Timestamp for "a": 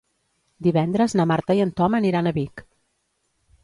2.31-2.37